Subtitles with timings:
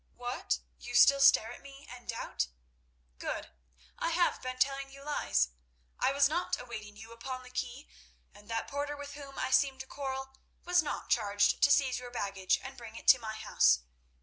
[0.15, 2.47] "What, you still stare at me and doubt?
[3.19, 3.51] Good,
[3.99, 5.49] I have been telling you lies.
[5.99, 7.87] I was not awaiting you upon the quay,
[8.33, 10.33] and that porter with whom I seemed to quarrel
[10.65, 13.81] was not charged to seize your baggage and bring it to my house.